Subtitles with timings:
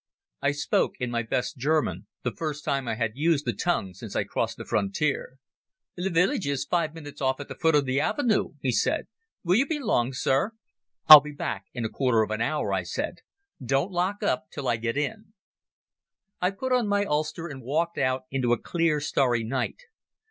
[0.41, 4.15] I spoke in my best German, the first time I had used the tongue since
[4.15, 5.37] I crossed the frontier.
[5.95, 9.05] "The village is five minutes off at the foot of the avenue," he said.
[9.43, 10.53] "Will you be long, sir?"
[11.07, 13.19] "I'll be back in a quarter of an hour," I said.
[13.63, 15.33] "Don't lock up till I get in."
[16.41, 19.83] I put on my ulster and walked out into a clear starry night.